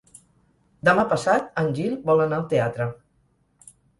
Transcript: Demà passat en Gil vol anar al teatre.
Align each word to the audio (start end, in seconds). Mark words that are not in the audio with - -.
Demà 0.89 1.03
passat 1.11 1.51
en 1.63 1.69
Gil 1.79 1.93
vol 2.09 2.25
anar 2.25 2.39
al 2.41 2.49
teatre. 2.53 2.89